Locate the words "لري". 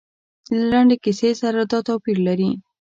2.27-2.49